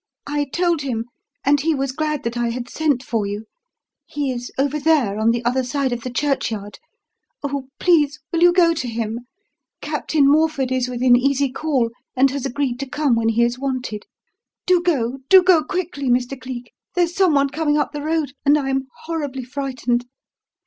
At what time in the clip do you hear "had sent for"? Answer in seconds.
2.49-3.27